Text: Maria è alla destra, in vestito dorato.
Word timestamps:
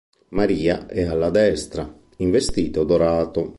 Maria 0.29 0.87
è 0.87 1.03
alla 1.03 1.29
destra, 1.29 1.87
in 2.15 2.31
vestito 2.31 2.83
dorato. 2.85 3.49